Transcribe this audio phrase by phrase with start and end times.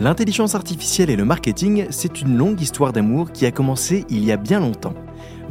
[0.00, 4.30] L'intelligence artificielle et le marketing, c'est une longue histoire d'amour qui a commencé il y
[4.30, 4.94] a bien longtemps.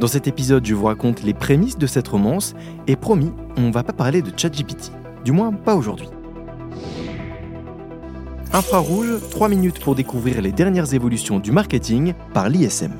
[0.00, 2.54] Dans cet épisode, je vous raconte les prémices de cette romance
[2.86, 4.90] et promis, on va pas parler de ChatGPT.
[5.22, 6.08] Du moins, pas aujourd'hui.
[8.54, 12.92] Infrarouge, 3 minutes pour découvrir les dernières évolutions du marketing par l'ISM.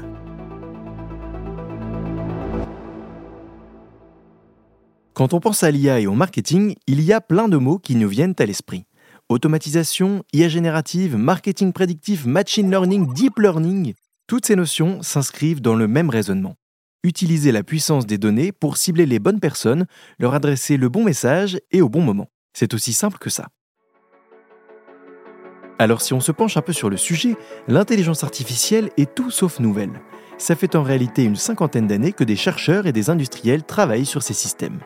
[5.14, 7.96] Quand on pense à l'IA et au marketing, il y a plein de mots qui
[7.96, 8.84] nous viennent à l'esprit.
[9.28, 13.92] Automatisation, IA générative, marketing prédictif, machine learning, deep learning,
[14.26, 16.54] toutes ces notions s'inscrivent dans le même raisonnement.
[17.04, 19.84] Utiliser la puissance des données pour cibler les bonnes personnes,
[20.18, 22.30] leur adresser le bon message et au bon moment.
[22.54, 23.48] C'est aussi simple que ça.
[25.78, 27.36] Alors si on se penche un peu sur le sujet,
[27.68, 30.00] l'intelligence artificielle est tout sauf nouvelle.
[30.38, 34.22] Ça fait en réalité une cinquantaine d'années que des chercheurs et des industriels travaillent sur
[34.22, 34.80] ces systèmes.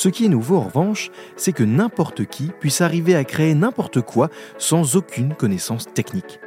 [0.00, 4.00] Ce qui est nouveau en revanche, c'est que n'importe qui puisse arriver à créer n'importe
[4.00, 6.40] quoi sans aucune connaissance technique.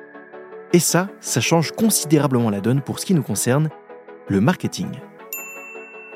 [0.73, 3.69] Et ça, ça change considérablement la donne pour ce qui nous concerne,
[4.27, 4.87] le marketing.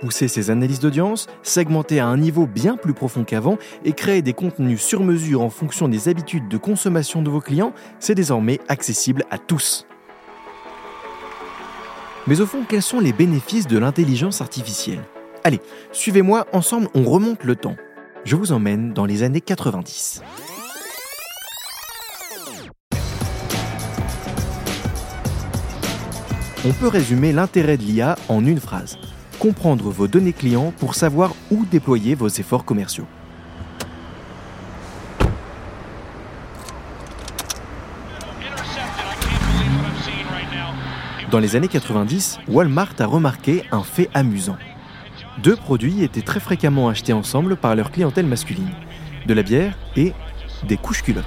[0.02, 4.33] Pousser ses analyses d'audience, segmenter à un niveau bien plus profond qu'avant et créer des
[4.33, 9.25] contenus sur mesure en fonction des habitudes de consommation de vos clients, c'est désormais accessible
[9.29, 9.85] à tous.
[12.25, 15.03] Mais au fond, quels sont les bénéfices de l'intelligence artificielle?
[15.48, 15.62] Allez,
[15.94, 17.78] suivez-moi, ensemble on remonte le temps.
[18.26, 20.22] Je vous emmène dans les années 90.
[26.66, 28.98] On peut résumer l'intérêt de l'IA en une phrase.
[29.40, 33.08] Comprendre vos données clients pour savoir où déployer vos efforts commerciaux.
[41.31, 44.58] Dans les années 90, Walmart a remarqué un fait amusant.
[45.43, 48.71] Deux produits étaient très fréquemment achetés ensemble par leur clientèle masculine,
[49.27, 50.13] de la bière et
[50.63, 51.25] des couches culottes.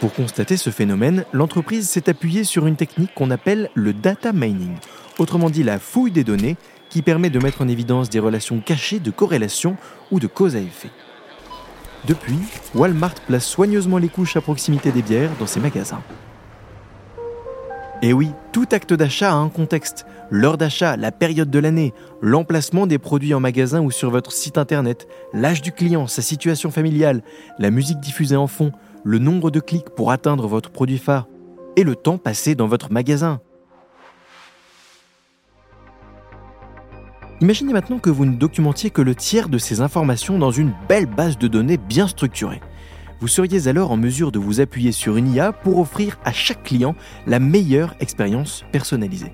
[0.00, 4.74] Pour constater ce phénomène, l'entreprise s'est appuyée sur une technique qu'on appelle le data mining,
[5.18, 6.56] autrement dit la fouille des données
[6.88, 9.76] qui permet de mettre en évidence des relations cachées de corrélation
[10.10, 10.90] ou de cause à effet.
[12.08, 12.38] Depuis,
[12.74, 16.02] Walmart place soigneusement les couches à proximité des bières dans ses magasins.
[18.02, 20.06] Et oui, tout acte d'achat a un contexte.
[20.30, 24.56] L'heure d'achat, la période de l'année, l'emplacement des produits en magasin ou sur votre site
[24.56, 27.22] internet, l'âge du client, sa situation familiale,
[27.58, 28.72] la musique diffusée en fond,
[29.04, 31.26] le nombre de clics pour atteindre votre produit phare
[31.76, 33.40] et le temps passé dans votre magasin.
[37.42, 41.06] Imaginez maintenant que vous ne documentiez que le tiers de ces informations dans une belle
[41.06, 42.60] base de données bien structurée
[43.20, 46.62] vous seriez alors en mesure de vous appuyer sur une IA pour offrir à chaque
[46.62, 46.94] client
[47.26, 49.32] la meilleure expérience personnalisée.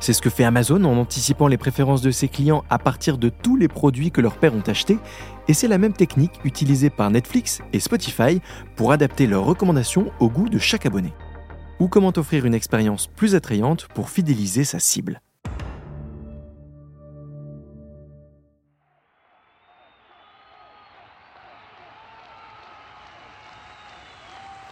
[0.00, 3.28] C'est ce que fait Amazon en anticipant les préférences de ses clients à partir de
[3.28, 4.98] tous les produits que leurs pères ont achetés,
[5.48, 8.40] et c'est la même technique utilisée par Netflix et Spotify
[8.76, 11.12] pour adapter leurs recommandations au goût de chaque abonné.
[11.80, 15.20] Ou comment offrir une expérience plus attrayante pour fidéliser sa cible.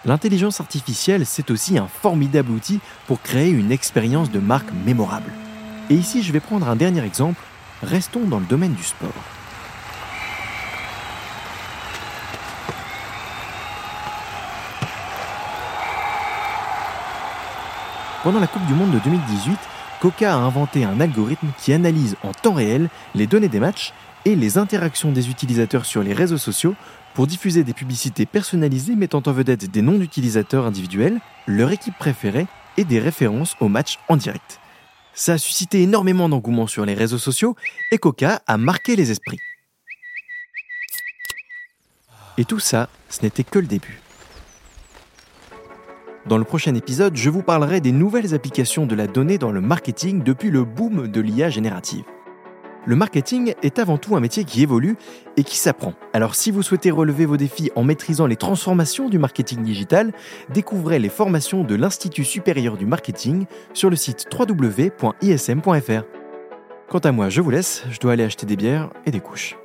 [0.05, 5.33] L'intelligence artificielle, c'est aussi un formidable outil pour créer une expérience de marque mémorable.
[5.91, 7.41] Et ici, je vais prendre un dernier exemple.
[7.83, 9.11] Restons dans le domaine du sport.
[18.23, 19.57] Pendant la Coupe du Monde de 2018,
[20.01, 23.93] Coca a inventé un algorithme qui analyse en temps réel les données des matchs
[24.27, 26.75] et les interactions des utilisateurs sur les réseaux sociaux
[27.15, 32.49] pour diffuser des publicités personnalisées mettant en vedette des noms d'utilisateurs individuels, leur équipe préférée
[32.77, 34.61] et des références aux matchs en direct.
[35.15, 37.55] Ça a suscité énormément d'engouement sur les réseaux sociaux
[37.93, 39.39] et Coca a marqué les esprits.
[42.37, 44.01] Et tout ça, ce n'était que le début.
[46.27, 49.61] Dans le prochain épisode, je vous parlerai des nouvelles applications de la donnée dans le
[49.61, 52.03] marketing depuis le boom de l'IA générative
[52.87, 54.97] le marketing est avant tout un métier qui évolue
[55.37, 55.95] et qui s'apprend.
[56.13, 60.13] Alors si vous souhaitez relever vos défis en maîtrisant les transformations du marketing digital,
[60.51, 66.03] découvrez les formations de l'Institut supérieur du marketing sur le site www.ism.fr.
[66.89, 69.57] Quant à moi, je vous laisse, je dois aller acheter des bières et des couches.